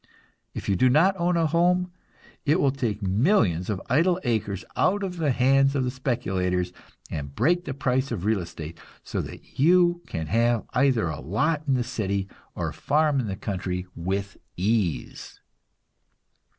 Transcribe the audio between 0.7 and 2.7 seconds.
do not own a home, it